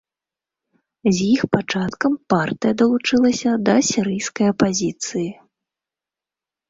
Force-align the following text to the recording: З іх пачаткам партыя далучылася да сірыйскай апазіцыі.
З 1.17 1.17
іх 1.33 1.41
пачаткам 1.55 2.11
партыя 2.35 2.73
далучылася 2.81 3.49
да 3.69 3.75
сірыйскай 3.91 4.47
апазіцыі. 4.53 5.27